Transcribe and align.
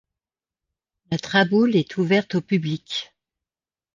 La 1.11 1.19
traboule 1.19 1.75
est 1.75 1.95
ouverte 1.97 2.33
au 2.33 2.41
public. 2.41 3.13